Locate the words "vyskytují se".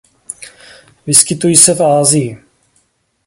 1.07-1.73